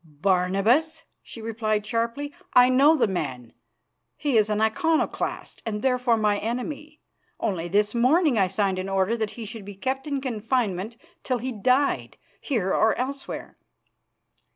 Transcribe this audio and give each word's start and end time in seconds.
"Barnabas," 0.03 1.03
she 1.21 1.41
replied 1.43 1.85
sharply. 1.85 2.33
"I 2.53 2.69
know 2.69 2.97
the 2.97 3.05
man. 3.05 3.53
He 4.17 4.35
is 4.35 4.49
an 4.49 4.59
Iconoclast, 4.59 5.61
and 5.63 5.83
therefore 5.83 6.17
my 6.17 6.39
enemy. 6.39 7.01
Only 7.39 7.67
this 7.67 7.93
morning 7.93 8.35
I 8.35 8.47
signed 8.47 8.79
an 8.79 8.89
order 8.89 9.15
that 9.15 9.29
he 9.37 9.45
should 9.45 9.63
be 9.63 9.75
kept 9.75 10.07
in 10.07 10.19
confinement 10.19 10.97
till 11.21 11.37
he 11.37 11.51
died, 11.51 12.17
here 12.39 12.73
or 12.73 12.97
elsewhere. 12.97 13.59